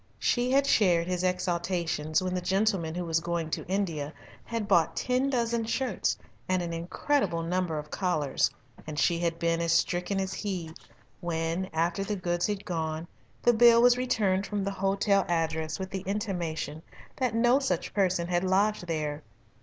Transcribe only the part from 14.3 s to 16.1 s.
from the hotel address with the